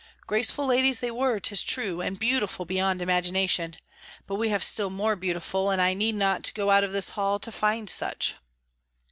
[0.25, 3.77] Graceful ladies they were, 'tis true, and beautiful beyond imagination;
[4.25, 7.37] but we have still more beautiful, and I need not go out of this hall
[7.37, 8.33] to find such."